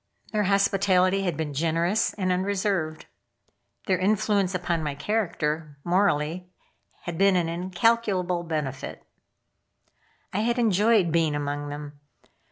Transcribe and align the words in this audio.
Their 0.31 0.45
hospitality 0.45 1.25
had 1.25 1.37
been 1.37 1.53
generous 1.53 2.15
and 2.15 2.31
unreserved. 2.31 3.05
Their 3.85 3.99
influence 3.99 4.55
upon 4.55 4.81
my 4.83 4.95
character 4.95 5.77
morally 5.83 6.49
had 7.01 7.19
been 7.19 7.35
an 7.35 7.47
incalculable 7.47 8.41
benefit. 8.41 9.05
I 10.33 10.39
had 10.39 10.57
enjoyed 10.57 11.11
being 11.11 11.35
among 11.35 11.69
them. 11.69 11.99